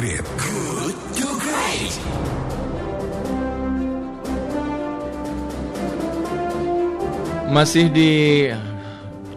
Great. 0.00 0.24
Good 0.40 0.96
to 1.20 1.28
Great. 1.44 1.92
Masih 7.52 7.92
di 7.92 8.12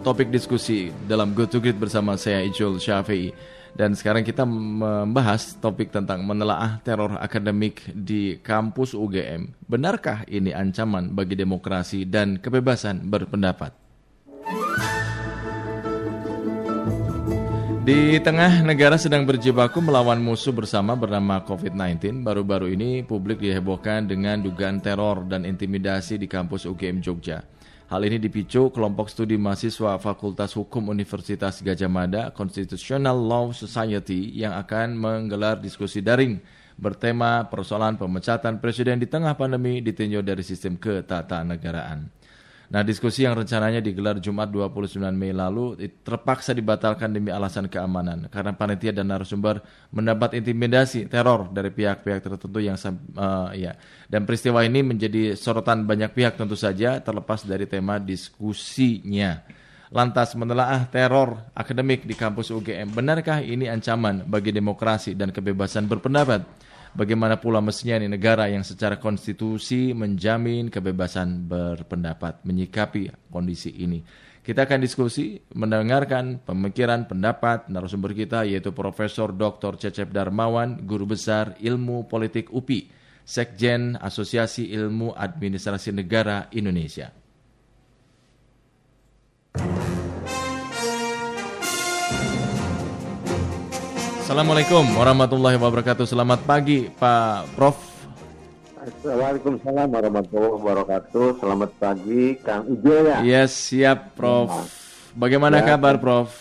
topik 0.00 0.32
diskusi 0.32 0.88
dalam 1.04 1.36
Good 1.36 1.52
to 1.52 1.60
Great 1.60 1.76
bersama 1.76 2.16
saya 2.16 2.40
Ijul 2.48 2.80
Syafi'i 2.80 3.36
dan 3.76 3.92
sekarang 3.92 4.24
kita 4.24 4.48
membahas 4.48 5.52
topik 5.60 5.92
tentang 5.92 6.24
menelaah 6.24 6.80
teror 6.80 7.20
akademik 7.20 7.84
di 7.92 8.40
kampus 8.40 8.96
UGM. 8.96 9.68
Benarkah 9.68 10.24
ini 10.32 10.56
ancaman 10.56 11.12
bagi 11.12 11.36
demokrasi 11.36 12.08
dan 12.08 12.40
kebebasan 12.40 13.04
berpendapat? 13.04 13.83
Di 17.84 18.16
tengah 18.16 18.64
negara 18.64 18.96
sedang 18.96 19.28
berjibaku 19.28 19.76
melawan 19.84 20.16
musuh 20.16 20.56
bersama 20.56 20.96
bernama 20.96 21.44
COVID-19, 21.44 22.24
baru-baru 22.24 22.72
ini 22.72 23.04
publik 23.04 23.44
dihebohkan 23.44 24.08
dengan 24.08 24.40
dugaan 24.40 24.80
teror 24.80 25.28
dan 25.28 25.44
intimidasi 25.44 26.16
di 26.16 26.24
kampus 26.24 26.64
UGM 26.64 27.04
Jogja. 27.04 27.44
Hal 27.92 28.00
ini 28.08 28.16
dipicu 28.16 28.72
kelompok 28.72 29.12
studi 29.12 29.36
mahasiswa 29.36 30.00
Fakultas 30.00 30.56
Hukum 30.56 30.88
Universitas 30.88 31.60
Gajah 31.60 31.92
Mada 31.92 32.32
Constitutional 32.32 33.20
Law 33.20 33.52
Society 33.52 34.32
yang 34.32 34.56
akan 34.56 34.96
menggelar 34.96 35.60
diskusi 35.60 36.00
daring 36.00 36.40
bertema 36.80 37.52
persoalan 37.52 38.00
pemecatan 38.00 38.64
presiden 38.64 38.96
di 38.96 39.12
tengah 39.12 39.36
pandemi 39.36 39.84
ditinjau 39.84 40.24
dari 40.24 40.40
sistem 40.40 40.80
ketatanegaraan. 40.80 42.08
Nah, 42.72 42.80
diskusi 42.80 43.28
yang 43.28 43.36
rencananya 43.36 43.84
digelar 43.84 44.16
Jumat 44.16 44.48
29 44.48 44.96
Mei 45.12 45.36
lalu 45.36 45.76
terpaksa 46.00 46.56
dibatalkan 46.56 47.12
demi 47.12 47.28
alasan 47.28 47.68
keamanan 47.68 48.32
karena 48.32 48.56
panitia 48.56 48.88
dan 48.96 49.12
narasumber 49.12 49.60
mendapat 49.92 50.40
intimidasi 50.40 51.04
teror 51.04 51.52
dari 51.52 51.68
pihak-pihak 51.68 52.24
tertentu 52.24 52.58
yang 52.64 52.80
uh, 52.80 53.52
ya. 53.52 53.76
Dan 54.08 54.24
peristiwa 54.24 54.64
ini 54.64 54.80
menjadi 54.80 55.36
sorotan 55.36 55.84
banyak 55.84 56.16
pihak 56.16 56.40
tentu 56.40 56.56
saja 56.56 56.96
terlepas 57.04 57.44
dari 57.44 57.68
tema 57.68 58.00
diskusinya. 58.00 59.44
Lantas 59.92 60.32
menelaah 60.34 60.88
teror 60.88 61.52
akademik 61.52 62.08
di 62.08 62.16
kampus 62.16 62.50
UGM, 62.50 62.96
benarkah 62.96 63.44
ini 63.44 63.68
ancaman 63.68 64.24
bagi 64.24 64.50
demokrasi 64.50 65.14
dan 65.14 65.30
kebebasan 65.30 65.84
berpendapat? 65.84 66.63
Bagaimana 66.94 67.42
pula 67.42 67.58
mestinya 67.58 67.98
ini 67.98 68.06
negara 68.06 68.46
yang 68.46 68.62
secara 68.62 69.02
konstitusi 69.02 69.90
menjamin 69.90 70.70
kebebasan 70.70 71.42
berpendapat 71.42 72.46
menyikapi 72.46 73.10
kondisi 73.34 73.74
ini. 73.82 73.98
Kita 74.46 74.62
akan 74.62 74.78
diskusi 74.78 75.42
mendengarkan 75.58 76.38
pemikiran 76.46 77.10
pendapat 77.10 77.66
narasumber 77.66 78.14
kita 78.14 78.46
yaitu 78.46 78.70
Profesor 78.70 79.34
Dr. 79.34 79.74
Cecep 79.74 80.14
Darmawan, 80.14 80.86
Guru 80.86 81.18
Besar 81.18 81.58
Ilmu 81.58 82.06
Politik 82.06 82.54
UPI, 82.54 82.86
Sekjen 83.26 83.98
Asosiasi 83.98 84.70
Ilmu 84.70 85.18
Administrasi 85.18 85.90
Negara 85.90 86.46
Indonesia. 86.54 87.23
Assalamualaikum 94.34 94.98
warahmatullahi 94.98 95.54
wabarakatuh. 95.62 96.10
Selamat 96.10 96.42
pagi 96.42 96.90
Pak 96.90 97.54
Prof. 97.54 97.78
Waalaikumsalam 99.06 99.86
warahmatullahi 99.86 100.52
wabarakatuh. 100.58 101.38
Selamat 101.38 101.70
pagi 101.78 102.34
Kang 102.42 102.66
Ijo 102.66 102.98
ya. 103.06 103.22
Yes, 103.22 103.54
siap 103.54 104.18
Prof. 104.18 104.50
Bagaimana 105.14 105.62
ya. 105.62 105.78
kabar 105.78 106.02
Prof? 106.02 106.34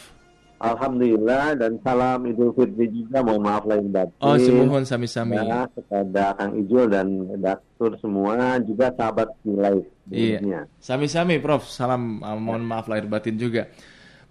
Alhamdulillah 0.57 1.53
dan 1.53 1.77
salam 1.85 2.25
Idul 2.25 2.57
Fitri 2.57 2.89
juga. 2.89 3.21
Mohon 3.21 3.41
maaf 3.45 3.63
lahir 3.69 3.85
batin. 3.85 4.17
Oh, 4.25 4.41
semohon 4.41 4.89
sami-sami. 4.89 5.37
Ya, 5.37 5.69
kepada 5.69 6.33
Kang 6.33 6.57
Ijo 6.57 6.89
dan 6.89 7.29
redaktur 7.29 7.93
semua 8.01 8.57
juga 8.65 8.89
sahabat 8.97 9.29
nilai. 9.45 9.85
Iya. 10.09 10.65
Sami-sami 10.81 11.37
Prof. 11.37 11.69
Salam 11.69 12.25
uh, 12.25 12.41
mohon 12.41 12.65
maaf 12.65 12.89
lahir 12.89 13.05
batin 13.05 13.37
juga. 13.37 13.69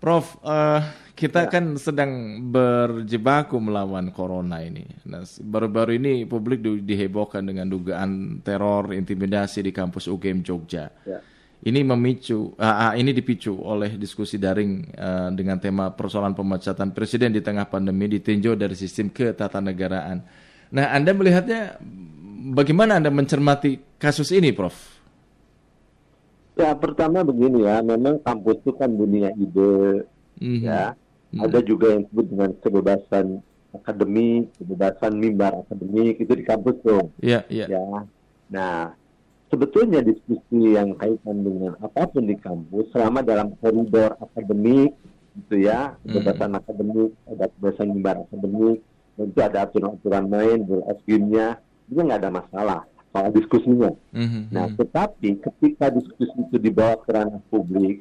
Prof, 0.03 0.35
uh, 0.43 0.83
kita 1.15 1.47
ya. 1.47 1.51
kan 1.55 1.79
sedang 1.79 2.43
berjibaku 2.51 3.55
melawan 3.63 4.11
corona 4.11 4.59
ini. 4.59 4.83
Nah, 5.07 5.23
baru-baru 5.23 5.95
ini 5.95 6.27
publik 6.27 6.59
dihebohkan 6.59 7.47
dengan 7.47 7.71
dugaan 7.71 8.43
teror, 8.43 8.91
intimidasi 8.91 9.63
di 9.63 9.71
kampus 9.71 10.11
UGM 10.11 10.43
Jogja. 10.43 10.91
Ya. 11.07 11.23
Ini 11.63 11.87
memicu, 11.87 12.59
uh, 12.59 12.99
ini 12.99 13.15
dipicu 13.15 13.55
oleh 13.55 13.95
diskusi 13.95 14.43
daring 14.43 14.91
uh, 14.99 15.31
dengan 15.31 15.63
tema 15.63 15.95
persoalan 15.95 16.35
pemecatan 16.35 16.91
presiden 16.91 17.31
di 17.31 17.39
tengah 17.39 17.71
pandemi 17.71 18.11
ditinjau 18.11 18.59
dari 18.59 18.75
sistem 18.75 19.07
ketatanegaraan. 19.15 20.19
Nah, 20.75 20.91
Anda 20.91 21.15
melihatnya 21.15 21.79
bagaimana 22.51 22.99
Anda 22.99 23.15
mencermati 23.15 24.03
kasus 24.03 24.35
ini, 24.35 24.51
Prof? 24.51 25.02
Ya 26.53 26.77
pertama 26.77 27.25
begini 27.25 27.65
ya, 27.65 27.81
memang 27.81 28.21
kampus 28.21 28.61
itu 28.61 28.77
kan 28.77 28.93
dunia 28.93 29.33
ide, 29.41 30.05
mm-hmm. 30.37 30.69
ya. 30.69 30.93
Mm-hmm. 30.93 31.45
Ada 31.49 31.59
juga 31.65 31.87
yang 31.97 32.05
disebut 32.05 32.27
dengan 32.29 32.51
kebebasan 32.61 33.27
akademik, 33.73 34.53
kebebasan 34.61 35.13
mimbar 35.17 35.65
akademik 35.65 36.21
itu 36.21 36.33
di 36.37 36.45
kampus 36.45 36.77
tuh. 36.85 37.09
Iya 37.25 37.41
yeah, 37.41 37.43
iya. 37.49 37.67
Yeah. 37.73 37.85
Ya. 37.89 38.01
Nah 38.53 38.77
sebetulnya 39.49 40.05
diskusi 40.05 40.77
yang 40.77 40.93
kaitan 41.01 41.41
dengan 41.41 41.73
apa 41.81 42.05
pun 42.05 42.29
di 42.29 42.37
kampus 42.37 42.93
selama 42.93 43.25
dalam 43.25 43.57
koridor 43.57 44.21
akademik 44.21 44.93
gitu 45.33 45.57
ya, 45.65 45.97
kebebasan 46.05 46.53
mm-hmm. 46.53 46.61
akademik, 46.69 47.11
ada 47.33 47.45
kebebasan 47.49 47.89
mimbar 47.97 48.17
akademik, 48.29 48.79
tentu 49.17 49.39
ada 49.41 49.59
aturan-aturan 49.65 50.25
main, 50.29 50.59
nya 51.33 51.57
itu 51.89 52.01
nggak 52.01 52.21
ada 52.25 52.31
masalah 52.33 52.81
soal 53.13 53.29
diskusinya. 53.31 53.93
Mm-hmm. 54.17 54.43
Nah, 54.51 54.67
tetapi 54.73 55.29
ketika 55.39 55.93
diskusi 55.93 56.33
itu 56.33 56.57
dibawa 56.57 56.97
ke 57.05 57.13
ranah 57.13 57.45
publik, 57.53 58.01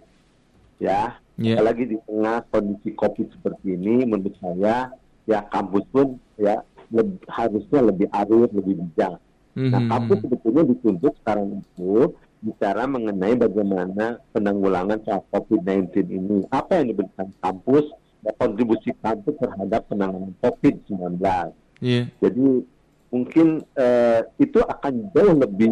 ya, 0.80 1.20
yeah. 1.36 1.60
apalagi 1.60 1.94
di 1.94 1.98
tengah 2.08 2.48
kondisi 2.48 2.96
COVID 2.96 3.28
seperti 3.36 3.76
ini, 3.76 4.08
menurut 4.08 4.34
saya, 4.40 4.96
ya 5.28 5.44
kampus 5.52 5.86
pun 5.92 6.16
ya 6.40 6.64
lebih, 6.90 7.20
harusnya 7.28 7.80
lebih 7.84 8.08
arif, 8.10 8.50
lebih 8.56 8.76
bijak. 8.88 9.20
Mm-hmm. 9.52 9.72
Nah, 9.76 9.82
mhm, 9.84 9.90
kampus 9.92 10.18
mhm. 10.18 10.24
sebetulnya 10.24 10.64
dituntut 10.64 11.14
sekarang 11.20 11.48
itu 11.60 11.96
bicara 12.42 12.84
mengenai 12.88 13.36
bagaimana 13.38 14.18
penanggulangan 14.32 15.04
soal 15.04 15.22
COVID-19 15.30 16.08
ini. 16.08 16.38
Apa 16.50 16.80
yang 16.80 16.96
diberikan 16.96 17.30
kampus 17.44 17.86
dan 18.24 18.34
kontribusi 18.40 18.96
kampus 19.04 19.36
terhadap 19.38 19.86
penanganan 19.92 20.34
COVID-19. 20.40 21.20
Yeah. 21.84 22.08
Jadi 22.24 22.64
mungkin 23.12 23.60
uh, 23.76 24.24
itu 24.40 24.60
akan 24.64 25.12
jauh 25.12 25.36
lebih 25.36 25.72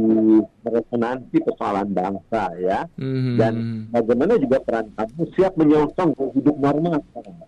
meresonansi 0.68 1.40
persoalan 1.40 1.90
bangsa 1.96 2.52
ya. 2.60 2.84
Mm-hmm. 3.00 3.36
dan 3.40 3.54
bagaimana 3.96 4.36
juga 4.36 4.60
peran 4.60 4.92
kampus 4.94 5.30
siap 5.40 5.56
menyongsong 5.56 6.14
hidup 6.36 6.56
normal 6.60 7.00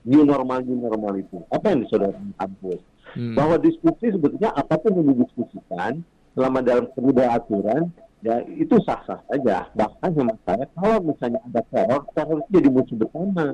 new 0.07 0.24
normal 0.24 0.63
new 0.63 0.80
normal 0.80 1.13
itu. 1.19 1.44
Apa 1.51 1.75
yang 1.75 1.84
disodorkan 1.84 2.31
kampus? 2.40 2.80
Mm. 3.12 3.35
bahwa 3.35 3.59
diskusi 3.59 4.07
sebetulnya 4.07 4.56
apa 4.56 4.80
pun 4.80 4.96
yang 4.96 5.12
didiskusikan 5.12 6.00
selama 6.31 6.63
dalam 6.63 6.88
sebuah 6.96 7.44
aturan 7.44 7.91
ya 8.24 8.40
itu 8.47 8.78
sah-sah 8.88 9.19
saja. 9.28 9.68
Bahkan 9.75 10.09
hemat 10.16 10.38
saya 10.47 10.66
kalau 10.78 11.03
misalnya 11.03 11.44
ada 11.51 11.62
teror 11.68 12.07
teror 12.16 12.40
itu 12.40 12.50
jadi 12.56 12.69
musuh 12.72 12.96
bersama 12.96 13.46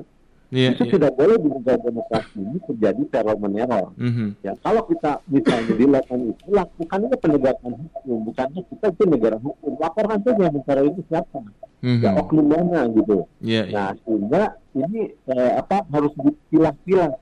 Yeah, 0.48 0.72
itu 0.72 0.88
yeah. 0.88 0.92
tidak 0.96 1.12
boleh 1.20 1.36
di 1.36 1.48
negara 1.52 1.76
demokrasi 1.76 2.40
ini 2.40 2.58
terjadi 2.64 3.02
teror 3.12 3.36
meneror. 3.36 3.92
Mm-hmm. 4.00 4.28
Ya, 4.40 4.56
kalau 4.64 4.80
kita 4.88 5.20
misalnya 5.28 5.74
dilakukan 5.76 6.20
itu, 6.32 6.44
lakukan 6.48 6.98
itu 7.04 7.16
penegakan 7.20 7.72
hukum, 7.76 8.18
bukannya 8.32 8.60
kita 8.64 8.86
itu 8.96 9.02
negara 9.04 9.36
hukum. 9.36 9.72
Laporkan 9.76 10.18
saja 10.24 10.48
negara 10.48 10.80
itu 10.88 11.00
siapa, 11.12 11.40
mm-hmm. 11.84 12.00
ya 12.00 12.10
oknum 12.16 12.46
mana 12.48 12.80
gitu. 12.96 13.28
Yeah, 13.44 13.68
iya. 13.68 13.76
nah, 13.76 13.88
yeah. 13.92 13.92
sehingga 14.00 14.42
ini 14.72 15.00
eh, 15.12 15.52
apa 15.60 15.84
harus 15.92 16.12
dipilah-pilah 16.16 17.12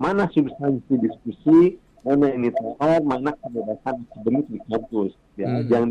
mana 0.00 0.24
substansi 0.32 0.94
diskusi, 1.04 1.76
mana 2.00 2.32
ini 2.32 2.48
teror, 2.48 3.00
mana 3.04 3.36
kebebasan 3.44 4.08
akademik 4.08 4.48
di 4.48 4.58
kampus. 4.72 5.12
Ya, 5.36 5.52
mm-hmm. 5.52 5.68
jangan 5.68 5.88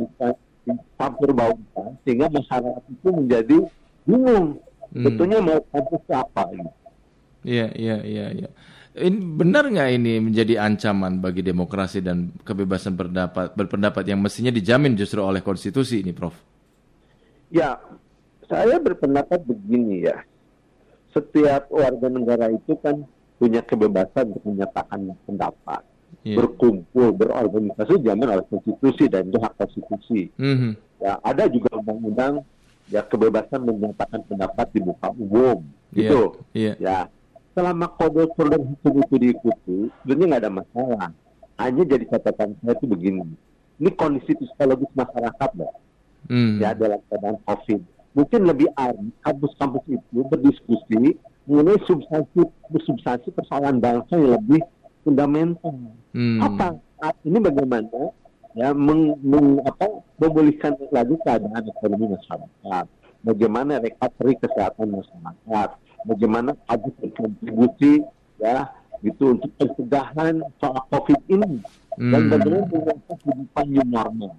dicampur 0.66 1.30
baurkan 1.38 2.02
sehingga 2.02 2.34
masyarakat 2.34 2.84
itu 2.90 3.10
menjadi 3.14 3.58
bingung. 4.10 4.58
Hmm. 4.90 5.06
Betulnya 5.06 5.38
mau 5.38 5.62
kampus 5.70 6.02
apa 6.10 6.50
gitu. 6.50 6.79
Iya, 7.44 7.72
iya, 7.76 7.98
iya, 8.04 8.26
iya. 8.36 8.50
Ini 9.00 9.16
benar 9.40 9.70
nggak 9.70 9.90
ini 9.96 10.20
menjadi 10.20 10.60
ancaman 10.60 11.24
bagi 11.24 11.40
demokrasi 11.40 12.04
dan 12.04 12.36
kebebasan 12.44 13.00
berpendapat, 13.00 13.56
berpendapat 13.56 14.04
yang 14.04 14.20
mestinya 14.20 14.52
dijamin 14.52 14.98
justru 14.98 15.24
oleh 15.24 15.40
konstitusi 15.40 16.04
ini, 16.04 16.12
Prof? 16.12 16.36
Ya, 17.48 17.80
saya 18.50 18.82
berpendapat 18.82 19.46
begini 19.46 20.04
ya. 20.04 20.26
Setiap 21.16 21.72
warga 21.72 22.08
negara 22.12 22.52
itu 22.52 22.76
kan 22.82 23.08
punya 23.40 23.64
kebebasan 23.64 24.36
untuk 24.36 24.44
menyatakan 24.46 25.16
pendapat, 25.24 25.82
yeah. 26.28 26.36
berkumpul, 26.36 27.16
berorganisasi 27.16 28.04
dijamin 28.04 28.36
oleh 28.36 28.46
konstitusi 28.52 29.08
dan 29.08 29.32
itu 29.32 29.40
hak 29.40 29.54
konstitusi. 29.56 30.28
Mm 30.36 30.56
-hmm. 30.60 30.72
Ya, 31.00 31.14
ada 31.24 31.48
juga 31.48 31.80
undang-undang 31.80 32.44
ya 32.92 33.06
kebebasan 33.06 33.64
menyatakan 33.64 34.28
pendapat 34.28 34.68
di 34.76 34.80
muka 34.84 35.08
umum, 35.16 35.64
yeah. 35.96 35.98
gitu. 36.04 36.22
Yeah. 36.52 36.76
Ya 36.82 36.98
selama 37.60 37.92
kode 37.92 38.24
kode 38.40 38.56
hukum 38.56 39.04
itu 39.04 39.16
diikuti, 39.20 39.78
sebenarnya 40.00 40.26
nggak 40.32 40.42
ada 40.48 40.52
masalah. 40.64 41.12
hanya 41.60 41.84
jadi 41.84 42.08
catatan 42.08 42.56
saya 42.64 42.72
itu 42.72 42.88
begini. 42.88 43.36
Ini 43.84 43.92
kondisi 44.00 44.32
psikologis 44.32 44.88
masyarakat 44.96 45.50
loh, 45.60 45.76
Hmm. 46.32 46.56
ya 46.56 46.72
dalam 46.72 47.04
keadaan 47.12 47.36
COVID. 47.44 47.84
Mungkin 48.16 48.42
lebih 48.48 48.72
arif 48.80 49.12
kampus-kampus 49.20 49.84
itu 49.92 50.24
berdiskusi 50.24 51.20
mengenai 51.44 51.84
substansi 51.84 52.48
substansi 52.88 53.28
persoalan 53.36 53.84
bangsa 53.84 54.16
yang 54.16 54.40
lebih 54.40 54.64
fundamental. 55.04 55.76
Hmm. 56.16 56.40
Apa 56.40 56.80
ini 57.28 57.44
bagaimana 57.44 58.16
ya 58.56 58.72
meng, 58.72 59.20
meng- 59.20 59.60
apa, 59.68 60.00
memulihkan 60.16 60.80
lagi 60.96 61.20
keadaan 61.28 61.64
ekonomi 61.68 62.16
masyarakat, 62.16 62.86
bagaimana 63.20 63.84
recovery 63.84 64.40
kesehatan 64.40 64.96
masyarakat, 64.96 65.70
bagaimana 66.04 66.56
habis 66.66 66.94
berkontribusi 66.98 68.04
ya 68.38 68.68
gitu 69.00 69.34
untuk 69.34 69.52
pencegahan 69.56 70.44
soal 70.58 70.84
COVID 70.90 71.20
ini 71.28 71.64
dan 71.96 72.22
Hmm. 72.22 72.30
bagaimana 72.30 72.64
menguasai 72.66 73.16
kehidupan 73.18 73.66
new 73.68 73.86
normal. 73.86 74.32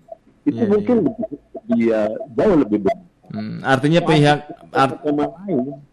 Itu 0.43 0.57
Iya, 0.59 0.69
mungkin 0.69 0.97
iya. 0.97 1.05
lebih, 1.05 1.27
lebih, 1.29 1.83
uh, 1.91 2.11
jauh 2.31 2.57
lebih 2.59 2.79
benar. 2.81 2.99
Hmm, 3.31 3.59
Artinya 3.63 4.01
pihak 4.03 4.39
art- 4.73 5.01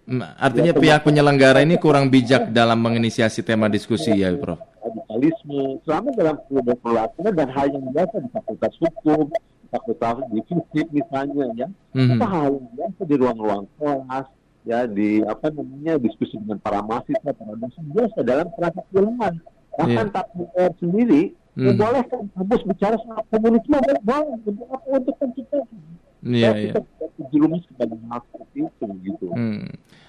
Hmm, 0.08 0.24
Artinya 0.38 0.74
pihak 0.74 1.00
penyelenggara 1.04 1.62
ini 1.62 1.76
kurang 1.76 2.08
bijak 2.08 2.50
dalam 2.50 2.80
menginisiasi 2.80 3.40
tema 3.42 3.68
diskusi 3.68 4.10
ya, 4.16 4.32
Prof. 4.34 4.58
radikalisme 4.80 5.84
selama 5.84 6.10
dalam 6.14 6.36
keluarga 6.80 7.28
dan 7.30 7.48
hal 7.50 7.68
yang 7.70 7.86
biasa 7.92 8.16
di 8.18 8.30
fakultas 8.32 8.74
hukum, 8.80 9.28
fakultas 9.68 10.16
di 10.30 10.40
fisik 10.42 10.88
misalnya 10.90 11.46
ya, 11.54 11.68
Mhm. 11.92 12.16
itu 12.16 12.26
hal 12.26 12.48
yang 12.50 12.68
biasa 12.74 13.02
di 13.04 13.16
ruang-ruang 13.18 13.66
kelas 13.76 14.28
ya 14.68 14.84
di 14.84 15.24
apa 15.24 15.48
namanya 15.48 15.96
diskusi 15.96 16.36
dengan 16.36 16.60
para 16.60 16.84
mahasiswa, 16.84 17.32
para 17.32 17.54
dosen 17.56 17.86
biasa 17.88 18.20
dalam 18.22 18.48
kerangka 18.52 18.84
keilmuan. 18.92 19.34
Bahkan 19.78 20.06
Iya. 20.10 20.14
tak 20.14 20.26
UR 20.36 20.72
sendiri 20.78 21.22
Hmm. 21.58 21.74
membolehkan 21.74 22.22
kampus 22.38 22.62
bicara 22.68 22.96
soal 23.02 23.24
komunisme 23.34 23.74
boleh 23.74 24.02
boleh 24.04 24.28
untuk 24.38 24.54
apa 24.68 24.88
untuk 24.94 25.16
pencitraan. 25.18 25.78
Iya, 26.22 26.38
Ya, 26.44 26.52
iya. 26.54 26.74
terjerumus 27.18 27.64
kepada 27.66 27.94
hal 27.98 28.22
seperti 28.28 28.58
itu 28.62 28.86
gitu. 29.08 29.28
Hmm. 29.32 29.66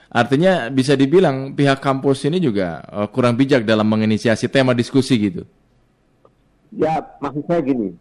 Artinya 0.08 0.68
bisa 0.68 0.92
dibilang 0.92 1.52
pihak 1.52 1.78
kampus 1.78 2.24
ini 2.24 2.36
juga 2.36 2.80
eh, 2.82 3.08
kurang 3.08 3.36
bijak 3.36 3.64
dalam 3.64 3.86
menginisiasi 3.86 4.48
tema 4.48 4.72
diskusi 4.72 5.14
gitu. 5.16 5.44
Ya, 6.68 7.00
maksud 7.16 7.48
saya 7.48 7.64
gini, 7.64 7.96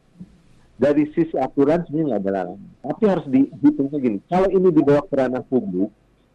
dari 0.75 1.07
sisi 1.11 1.35
aturan 1.35 1.87
sebenarnya 1.87 2.07
nggak 2.09 2.19
ada 2.19 2.31
larangan. 2.33 2.59
Tapi 2.83 3.03
harus 3.07 3.25
dihitungnya 3.27 3.97
gini, 3.97 4.17
kalau 4.27 4.47
ini 4.49 4.67
dibawa 4.69 5.01
ke 5.03 5.15
ranah 5.15 5.43
publik, 5.43 5.87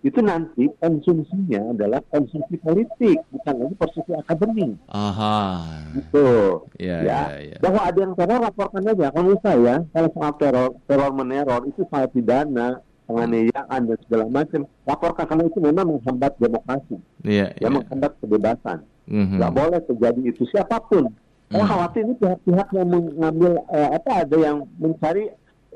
itu 0.03 0.19
nanti 0.19 0.67
konsumsinya 0.83 1.71
adalah 1.71 2.03
konsumsi 2.11 2.59
politik, 2.59 3.23
bukan 3.31 3.55
lagi 3.55 3.75
konsumsi 3.79 4.13
akademik. 4.13 4.75
Aha. 4.91 5.39
Gitu. 5.95 6.27
Ya, 6.83 6.99
ya. 7.01 7.03
ya, 7.07 7.21
ya. 7.55 7.57
Bahwa 7.63 7.81
ada 7.87 7.99
yang 7.99 8.15
teror, 8.19 8.39
laporkan 8.43 8.83
aja. 8.83 9.07
Kalau 9.15 9.39
saya, 9.39 9.75
kalau 9.95 10.09
soal 10.11 10.33
teror, 10.37 10.71
teror 10.85 11.11
meneror, 11.15 11.63
itu 11.65 11.87
soal 11.87 12.11
pidana, 12.11 12.83
penganiayaan, 13.07 13.81
dan 13.87 13.99
segala 14.03 14.27
macam. 14.27 14.61
Laporkan, 14.83 15.25
karena 15.25 15.45
itu 15.47 15.59
memang 15.63 15.87
menghambat 15.87 16.33
demokrasi. 16.37 16.97
Iya, 17.23 17.55
Ya, 17.55 17.63
iya. 17.63 17.71
menghambat 17.71 18.13
kebebasan. 18.19 18.79
Mhm. 19.03 19.35
nggak 19.39 19.53
boleh 19.53 19.81
terjadi 19.83 20.21
itu 20.25 20.47
siapa 20.47 20.79
pun. 20.87 21.11
Saya 21.51 21.67
Hmm. 21.67 21.71
khawatir 21.75 22.07
ini 22.07 22.15
pihak-pihak 22.17 22.69
yang 22.71 22.87
mengambil 22.89 23.53
eh, 23.69 23.91
apa 23.99 24.25
ada 24.25 24.37
yang 24.39 24.57
mencari 24.79 25.27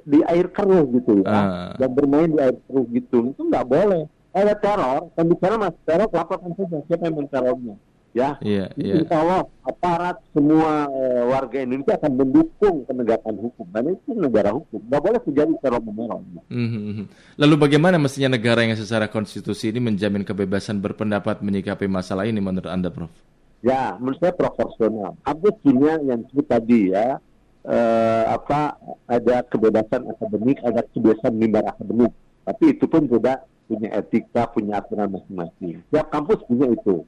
di 0.07 0.23
air 0.25 0.47
keruh 0.49 0.87
gitu 0.95 1.21
ya, 1.21 1.27
Ah. 1.27 1.75
dan 1.75 1.91
bermain 1.91 2.31
di 2.31 2.39
air 2.39 2.55
keruh 2.65 2.87
gitu 2.89 3.35
itu 3.35 3.43
nggak 3.45 3.67
boleh. 3.67 4.07
Ada 4.37 4.53
teror, 4.61 5.09
dan 5.17 5.25
bicara 5.33 5.55
mas 5.57 5.73
teror 5.89 6.13
laporkan 6.13 6.53
saja 6.53 6.77
siapa 6.85 7.09
yang 7.09 7.25
menterornya. 7.25 7.77
Ya, 8.17 8.41
Ini 8.41 8.81
iya. 8.81 8.95
insya 9.05 9.21
Allah 9.21 9.45
aparat 9.61 10.17
semua 10.33 10.89
eh, 10.89 11.21
warga 11.29 11.61
Indonesia 11.61 12.01
akan 12.01 12.13
mendukung 12.17 12.89
penegakan 12.89 13.37
hukum 13.45 13.69
karena 13.69 13.93
itu 13.93 14.11
negara 14.17 14.57
hukum. 14.57 14.81
Nggak 14.89 15.03
boleh 15.05 15.21
terjadi 15.21 15.53
teror 15.61 15.85
meneror. 15.85 16.25
Mhm. 16.49 17.13
Lalu 17.37 17.55
bagaimana 17.61 18.01
mestinya 18.01 18.41
negara 18.41 18.65
yang 18.65 18.73
secara 18.73 19.13
konstitusi 19.13 19.69
ini 19.69 19.85
menjamin 19.85 20.25
kebebasan 20.25 20.81
berpendapat 20.81 21.45
menyikapi 21.45 21.85
masalah 21.93 22.25
ini 22.25 22.41
menurut 22.41 22.73
Anda, 22.73 22.89
Prof? 22.89 23.13
Ya, 23.61 24.01
menurut 24.01 24.17
saya 24.17 24.33
proporsional. 24.33 25.13
Punya 25.61 26.01
yang 26.01 26.25
disebut 26.25 26.47
tadi 26.49 26.97
ya, 26.97 27.21
eh, 27.69 28.25
apa 28.33 28.81
ada 29.13 29.45
kebebasan 29.45 30.09
akademik, 30.09 30.57
ada 30.65 30.81
kebebasan 30.89 31.37
mimbar 31.37 31.69
akademik. 31.69 32.17
Tapi 32.49 32.65
itu 32.73 32.89
pun 32.89 33.05
tidak 33.13 33.45
punya 33.67 33.89
etika, 33.99 34.47
punya 34.51 34.79
aturan 34.79 35.11
masing-masing. 35.11 35.83
Tiap 35.91 36.07
kampus 36.11 36.43
punya 36.47 36.71
itu. 36.71 37.03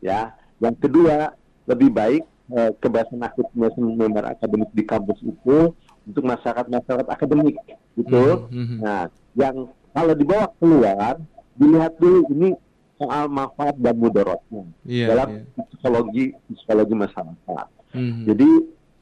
Ya, 0.00 0.34
yang 0.58 0.74
kedua 0.76 1.36
lebih 1.68 1.92
baik 1.92 2.22
eh, 2.48 2.70
kebebasan 2.80 3.20
kebebasan 3.20 3.82
mimbar 3.84 4.32
akademik 4.32 4.72
di 4.72 4.84
kampus 4.88 5.20
itu 5.20 5.76
untuk 6.08 6.24
masyarakat-masyarakat 6.24 7.08
akademik, 7.12 7.60
gitu. 7.92 8.48
Mhm, 8.48 8.56
mhm. 8.56 8.76
Nah, 8.80 9.12
yang 9.36 9.68
kalau 9.92 10.14
dibawa 10.16 10.48
keluar, 10.56 11.20
dilihat 11.60 11.92
dulu 12.00 12.24
ini 12.32 12.56
soal 12.98 13.30
manfaat 13.30 13.76
dan 13.78 13.94
mudaratnya 13.94 14.64
Iya, 14.82 15.06
dalam 15.12 15.28
iya. 15.30 15.62
psikologi 15.70 16.24
psikologi 16.50 16.94
masyarakat. 16.96 17.66
Mhm. 17.94 18.22
Jadi 18.26 18.48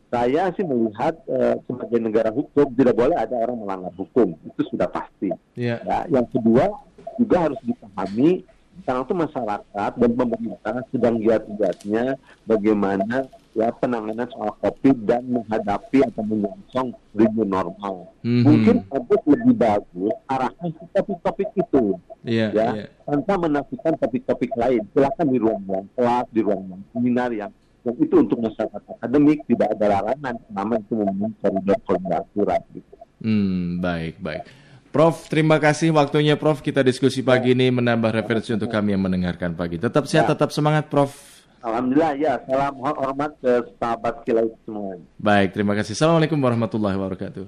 saya 0.06 0.54
sih 0.54 0.62
melihat 0.62 1.14
eh, 1.26 1.56
sebagai 1.66 1.98
negara 1.98 2.30
hukum 2.30 2.66
tidak 2.78 2.94
boleh 2.94 3.16
ada 3.18 3.34
orang 3.36 3.58
melanggar 3.58 3.92
hukum 3.98 4.32
itu 4.46 4.62
sudah 4.70 4.86
pasti. 4.86 5.34
Iya. 5.58 5.82
Ya, 5.82 5.98
yang 6.08 6.26
kedua 6.30 6.70
juga 7.18 7.36
harus 7.50 7.60
dipahami 7.64 8.44
sekarang 8.84 9.08
itu 9.08 9.14
masyarakat 9.16 9.90
dan 9.96 10.10
pemerintah 10.12 10.74
sedang 10.92 11.16
giat-giatnya 11.16 12.20
bagaimana 12.44 13.24
ya 13.56 13.72
penanganan 13.72 14.28
soal 14.28 14.52
COVID 14.60 15.08
dan 15.08 15.24
menghadapi 15.32 16.04
atau 16.04 16.22
menyongsong 16.28 16.92
new 17.16 17.44
normal. 17.48 18.12
Mhm. 18.20 18.44
Mungkin 18.44 18.76
kampus 18.92 19.22
lebih 19.24 19.54
bagus 19.56 20.14
arahkan 20.28 20.68
ke 20.76 20.84
topik-topik 20.92 21.50
itu 21.56 21.96
Iya, 22.26 22.46
ya 22.52 22.68
iya. 22.74 22.86
tanpa 23.08 23.38
menafikan 23.40 23.96
topik-topik 23.96 24.52
lain. 24.58 24.84
Silakan 24.92 25.26
di 25.30 25.38
ruang-ruang 25.40 25.88
kelas, 25.96 26.26
di 26.34 26.40
ruang-ruang 26.44 26.82
seminar 26.92 27.30
yang 27.32 27.50
yang 27.86 27.96
itu 28.02 28.14
untuk 28.18 28.38
masyarakat 28.42 28.82
akademik 28.98 29.46
tidak 29.46 29.78
ada 29.78 29.86
larangan 29.94 30.34
selama 30.50 30.74
itu 30.82 30.92
memenuhi 30.98 31.34
koridor 31.38 31.78
koridor 31.86 32.12
aturan 32.18 32.62
gitu. 32.74 32.94
Hmm, 33.22 33.78
baik, 33.78 34.18
baik. 34.18 34.42
Prof, 34.90 35.28
terima 35.28 35.60
kasih 35.60 35.92
waktunya 35.92 36.34
Prof. 36.34 36.58
Kita 36.58 36.80
diskusi 36.82 37.20
pagi 37.22 37.52
ini 37.54 37.68
menambah 37.70 38.10
referensi 38.10 38.50
untuk 38.56 38.72
kami 38.72 38.96
yang 38.96 39.04
mendengarkan 39.04 39.52
pagi. 39.52 39.76
Tetap 39.76 40.08
sehat, 40.08 40.26
Ya. 40.26 40.30
tetap 40.34 40.50
semangat 40.50 40.88
Prof. 40.90 41.12
Alhamdulillah 41.60 42.14
ya, 42.14 42.38
salam 42.46 42.78
hormat 42.78 43.34
ke 43.42 43.52
sahabat 43.76 44.22
kilau 44.22 44.46
semua. 44.62 44.96
Baik, 45.18 45.52
terima 45.52 45.74
kasih. 45.74 45.98
Assalamualaikum 45.98 46.38
warahmatullahi 46.38 46.94
wabarakatuh. 46.94 47.44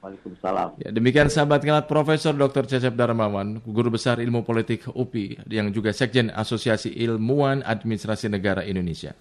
Waalaikumsalam. 0.00 0.68
Ya, 0.80 0.88
demikian 0.90 1.28
sahabat 1.28 1.60
kilat 1.60 1.84
Profesor 1.84 2.32
Dr. 2.32 2.64
Cecep 2.64 2.96
Darmawan, 2.96 3.60
Guru 3.68 3.92
Besar 3.94 4.16
Ilmu 4.16 4.42
Politik 4.48 4.88
UPI, 4.88 5.44
yang 5.52 5.68
juga 5.70 5.92
Sekjen 5.92 6.32
Asosiasi 6.32 6.88
Ilmuwan 6.88 7.60
Administrasi 7.60 8.32
Negara 8.32 8.64
Indonesia. 8.64 9.12